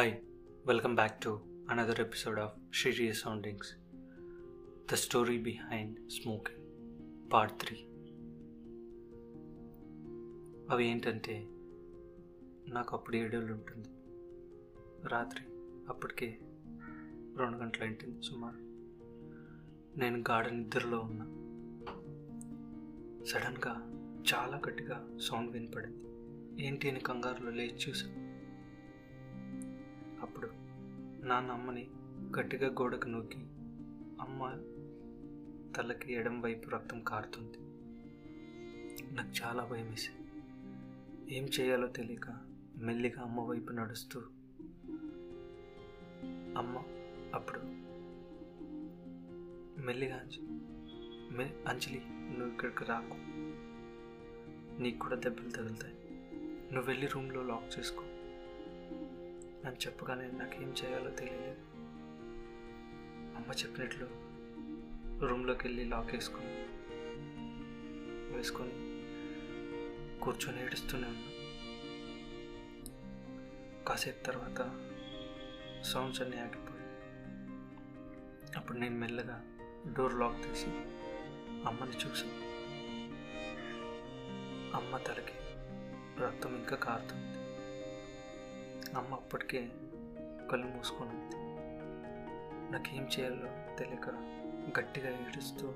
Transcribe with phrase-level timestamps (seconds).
[0.00, 0.10] Hi,
[0.66, 1.32] welcome back to
[1.74, 3.66] another episode of Shiriya Soundings.
[4.92, 6.60] The story behind smoking,
[7.34, 7.78] part 3.
[10.70, 11.48] అవి ఏంటంటే
[12.68, 13.88] నాకు అప్పుడు ఏడేళ్ళు ఉంటుంది.
[15.08, 15.42] రాత్రి
[15.88, 16.38] అప్పటికే
[17.36, 18.58] రెండు గంటల అయింటుంది సుమారు.
[19.98, 21.24] నేను గాఢ నిద్రలో ఉన్నా.
[23.24, 23.74] సడన్గా
[24.34, 26.04] చాలా గట్టిగా సౌండ్ వినపడింది.
[26.66, 28.29] ఏంటి అని కంగారులో లేచి చూసాను
[30.22, 30.48] అప్పుడు
[31.26, 31.90] నాన్న అమ్మని
[32.38, 33.38] గట్టిగా గోడకు నూకి
[34.20, 34.52] అమ్మ
[35.76, 37.58] తలకి ఎడం వైపు రక్తం కారుతుంది.
[39.14, 40.20] నాకు చాలా భయం వేసింది.
[41.36, 42.38] ఏం చేయాలో తెలియక
[42.78, 44.20] మెల్లిగా అమ్మ వైపు నడుస్తూ
[46.56, 46.82] అమ్మ
[47.34, 47.60] అప్పుడు
[49.80, 50.46] మెల్లిగా అంజలి
[51.36, 53.16] మె అంజలి నువ్వు ఇక్కడికి రాకు.
[54.82, 55.94] నీకు కూడా దెబ్బలు తగులుతాయి.
[56.72, 58.02] నువ్వు వెళ్ళి రూమ్లో లాక్ చేసుకో.
[59.66, 61.54] అని చెప్పగానే నాకేం చేయాలో తెలియదు
[63.36, 64.06] అమ్మ చెప్పినట్లు
[65.26, 66.54] రూమ్లోకి వెళ్ళి లాక్ వేసుకొని
[68.36, 68.76] వేసుకొని
[70.20, 71.30] కూర్చొని ఏడుస్తూనే ఉన్నా.
[73.88, 74.60] కాసేపు తర్వాత
[75.82, 76.86] సౌండ్స్ అన్నీ ఆగిపోయి
[78.56, 79.38] అప్పుడు నేను మెల్లగా
[79.92, 80.70] డోర్ లాక్ తీసి
[81.68, 82.38] అమ్మని చూసాను
[84.76, 85.36] అమ్మ తలకి
[86.22, 87.29] రక్తం ఇంకా కారుతుంది.
[88.96, 89.68] అమ్మ అప్పటికే
[90.50, 91.36] కళ్ళు మూసుకొని ఉంది.
[92.72, 94.08] నాకేం చేయాలో తెలియక
[94.78, 95.68] గట్టిగా ఏడుస్తూ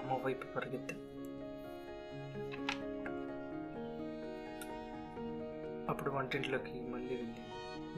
[0.00, 0.96] అమ్మ వైపు పరిగెత్తా.
[5.88, 7.42] అప్పుడు వంటింట్లోకి మళ్ళీ వెళ్ళి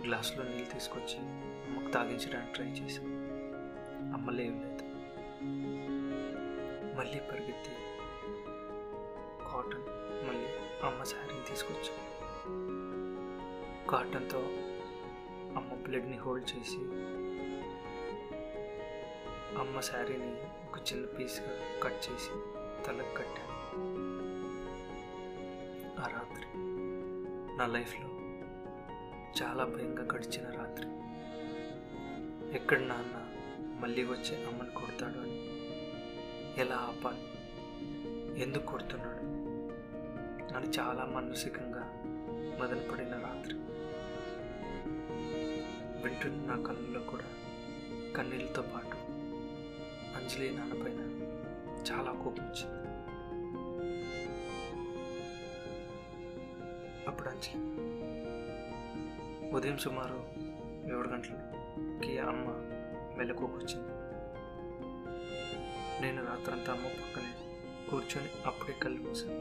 [0.07, 3.15] గ్లాసులో నీళ్ళు తీసుకొచ్చి అమ్మకు తాగించడానికి ట్రై చేశాను
[4.15, 4.85] అమ్మ లేవలేదు.
[6.97, 7.71] మళ్ళీ పరిగెత్తి
[9.45, 9.87] కాటన్
[10.29, 10.47] మళ్ళీ
[10.83, 12.09] అమ్మ శారీని తీసుకొచ్చాను
[13.91, 14.39] కాటన్తో
[15.57, 16.77] అమ్మ బ్లడ్ని హోల్డ్ చేసి
[19.59, 20.37] అమ్మ శారీని
[20.69, 22.31] ఒక చిన్న పీస్గా కట్ చేసి
[22.87, 23.59] తలకు కట్టాను.
[26.01, 26.47] ఆ రాత్రి
[27.57, 28.09] నా లైఫ్లో
[29.43, 30.89] చాలా భయంగా గడిచిన రాత్రి.
[32.57, 33.27] ఎక్కడ నాన్న
[33.81, 35.49] మళ్ళీ వచ్చి అమ్మని కొడతాడు అని
[36.61, 37.25] ఎలా ఆపాలి?
[38.43, 39.23] ఎందుకు కొడుతున్నాడు?
[40.57, 41.93] అని చాలా మానసికంగా
[42.61, 43.78] మదనపడిన రాత్రి.
[46.05, 47.25] వింటున్న నా కళ్ళల్లో కూడా
[48.17, 48.97] కన్నీళ్ళతో పాటు
[50.17, 51.01] అంజలి నాన్నపైన
[51.91, 52.75] చాలా కోపం వచ్చింది.
[57.09, 57.61] అప్పుడు అంజలి
[59.57, 60.19] ఉదయం సుమారు
[60.89, 62.49] ఏడు గంటలకి అమ్మ
[63.17, 63.93] మెలకువకొచ్చింది
[66.03, 67.33] నేను రాత్రంతా అమ్మ పక్కనే
[67.91, 69.39] కూర్చొని అప్పుడే కళ్ళు మూసాను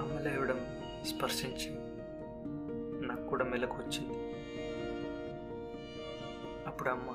[0.00, 0.60] అమ్మ లేవడం
[1.04, 1.70] స్పర్శించి
[3.38, 4.14] కూడా మెలకు వచ్చింది
[6.66, 7.10] అప్పుడు అమ్మ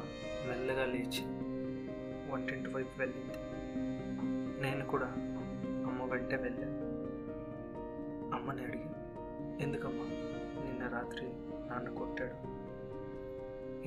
[0.47, 1.25] మెల్లగా లేచి
[2.31, 3.33] వంటింటి వైపు వెళ్ళింది.
[4.61, 5.07] నేను కూడా
[5.87, 6.79] అమ్మ వెంట వెళ్ళాను
[8.35, 8.83] అమ్మని అడిగి
[9.63, 10.05] ఎందుకమ్మా
[10.63, 11.25] నిన్న రాత్రి
[11.69, 12.37] నాన్న కొట్టాడు?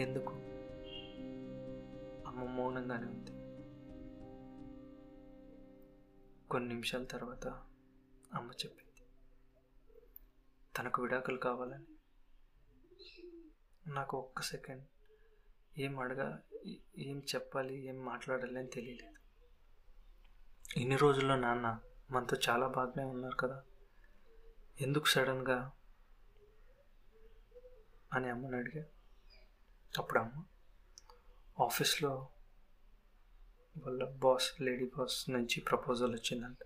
[0.00, 0.32] ఎందుకు?
[2.28, 3.30] అమ్మ మౌనంగానే ఉంది.
[6.50, 7.46] కొన్ని నిమిషాల తర్వాత
[8.34, 8.82] అమ్మ చెప్పింది
[10.78, 11.95] తనకు విడాకులు కావాలని
[13.86, 14.84] నాకు ఒక్క సెకండ్.
[15.78, 16.42] ఏం అడగా
[16.98, 19.16] ఏం చెప్పాలి ఏం మాట్లాడాలి అని తెలియలేదు.
[20.78, 21.80] ఇన్ని రోజుల్లో నాన్న
[22.10, 23.62] మనతో చాలా బాగానే ఉన్నారు కదా.
[24.80, 25.72] ఎందుకు సడన్గా
[28.12, 28.84] అని అమ్మని అడిగా.
[29.98, 30.44] అప్పుడు అమ్మ
[31.64, 32.28] ఆఫీస్లో
[33.78, 36.58] వాళ్ళ బాస్ లేడీ బాస్ నుంచి ప్రపోజల్ వచ్చిందంట.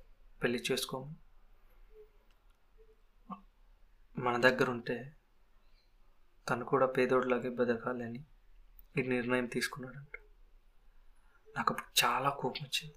[0.43, 1.17] పెళ్ళి చేసుకోము
[4.19, 5.17] మన దగ్గర ఉంటే
[6.51, 8.25] తను కూడా పేదోడిలాగే బతకాలి అని
[8.99, 10.19] ఈ నిర్ణయం తీసుకున్నాడంట.
[11.57, 12.95] నాకు అప్పుడు చాలా కోపం వచ్చింది.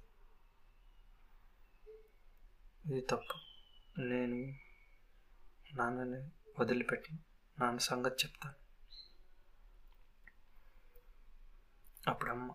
[2.86, 3.40] ఇది తప్పు.
[4.00, 4.36] నేను
[5.76, 7.14] నాన్నని వదిలిపెట్టి
[7.60, 8.56] నాన్న సంగతి చెప్తాను.
[12.10, 12.52] అప్పుడు అమ్మ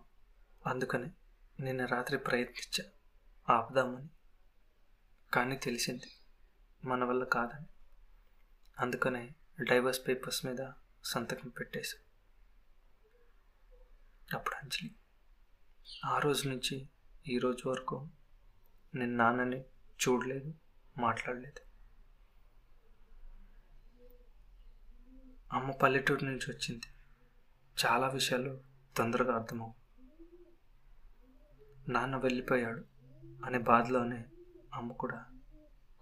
[0.67, 1.11] అందుకని
[1.59, 2.91] నిన్న రాత్రి ప్రయత్నించా
[3.55, 4.09] ఆపుదామని.
[5.33, 6.07] కానీ తెలిసింది
[6.85, 7.67] మన వల్ల కాదని.
[8.79, 10.61] అందుకనే డైవర్స్ పేపర్స్ మీద
[11.03, 11.95] సంతకం పెట్టేసి
[14.33, 14.95] అప్పుడు అంజలి
[16.05, 16.89] ఆ రోజు నుంచి
[17.27, 18.07] ఈ రోజు వరకు
[18.95, 19.61] నేను నాన్నని
[20.07, 20.53] చూడలేదు
[20.97, 21.59] మాట్లాడలేదు.
[25.53, 26.85] అమ్మ పల్లెటూరు నుంచి వచ్చింది.
[27.85, 28.61] చాలా విషయాలు
[28.97, 29.73] తొందరగా అర్థమవు.
[31.89, 32.85] నాన్న వెళ్ళిపోయాడు
[33.45, 34.25] అనే బాధలోనే
[34.73, 35.25] అమ్మ కూడా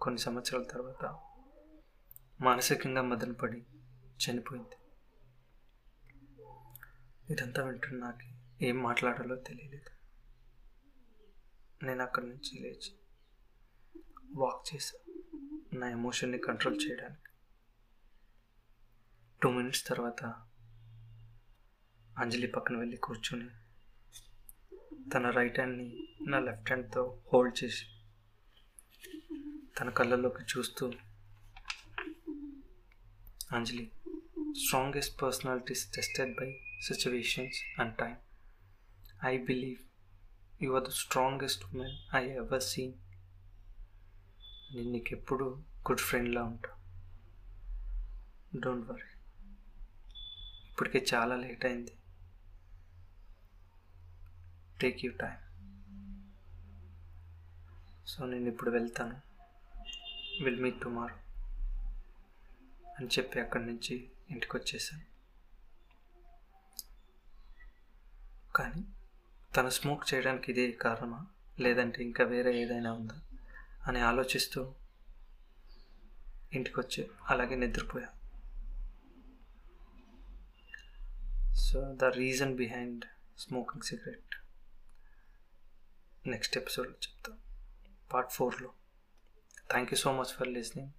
[0.01, 1.19] కొన్ని సంవత్సరాల తర్వాత
[2.41, 3.65] మానసికంగా మదనపడి
[4.17, 4.75] చనిపోయింది.
[7.31, 8.27] ఇదంతా వింటున్న నాకు
[8.65, 9.91] ఏం మాట్లాడాలో తెలియలేదు.
[11.83, 12.91] నేను అక్కడి నుంచి లేచి
[14.35, 15.13] వాక్ చేశాను
[15.79, 17.23] నా ఎమోషన్ని కంట్రోల్ చేయడానికి.
[19.41, 20.21] టూ మినిట్స్ తర్వాత
[22.19, 23.49] అంజలి పక్కన వెళ్ళి కూర్చుని
[25.13, 25.89] తన రైట్ హ్యాండ్ని
[26.21, 27.03] నా లెఫ్ట్ హ్యాండ్తో
[27.33, 27.85] హోల్డ్ చేసి
[29.79, 30.85] తన కళ్ళలోకి చూస్తూ
[33.51, 33.85] Anjali
[34.63, 36.49] strongest personalities tested by
[36.81, 38.15] situations and time
[39.25, 39.79] I believe
[40.63, 42.93] you are the strongest women I ever seen
[44.75, 46.69] నేను నీకు ఎప్పుడు గుడ్ ఫ్రెండ్లా ఉంటా.
[48.59, 49.01] డోంట్ వరీ
[50.67, 51.91] ఇప్పటికే చాలా లేట్ అయింది.
[54.81, 55.37] టేక్ యూ టైం
[58.07, 59.21] సో నేను ఇప్పుడు వెళ్తాను.
[60.43, 61.15] విల్ మీట్ టుమారో
[62.97, 65.16] అని చెప్పి అక్కడి నుంచి ఇంటికి వచ్చేసాను.
[68.57, 68.83] కానీ
[69.55, 71.27] తను స్మోక్ చేయడానికి ఇదే కారణమా?
[71.59, 73.21] లేదంటే ఇంకా వేరే ఏదైనా ఉందా?
[73.87, 74.73] అని ఆలోచిస్తూ
[76.53, 78.07] ఇంటికి వచ్చి అలాగే నిద్రపోయా.
[81.53, 83.05] So the reason behind
[83.37, 84.35] smoking cigarette
[86.27, 87.37] next ఎపిసోడ్లో చెప్తాం.
[88.13, 88.69] పార్ట్ ఫోర్లో
[89.69, 90.91] thank you so much for listening